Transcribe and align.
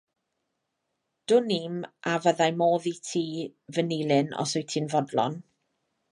Dwn 1.31 1.51
i'm 1.57 1.75
a 2.13 2.15
fyddai 2.23 2.47
modd 2.61 2.87
iti 2.93 3.23
fy 3.77 3.83
nilyn 3.91 4.33
os 4.45 4.55
wyt 4.59 4.73
ti'n 4.77 4.89
fodlon? 4.95 5.37